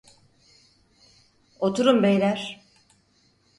Oturun 1.59 2.03
beyler. 2.03 2.63